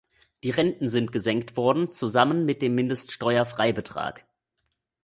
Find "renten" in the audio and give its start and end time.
0.49-0.89